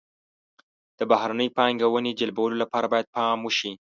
د 0.97 0.99
بهرنۍ 1.11 1.49
پانګونې 1.57 2.17
جلبولو 2.19 2.55
لپاره 2.63 2.87
باید 2.93 3.11
پام 3.15 3.37
وشي. 3.43 3.71